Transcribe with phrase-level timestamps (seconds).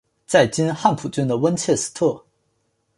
[0.25, 2.25] 在今汉普郡的温切斯特。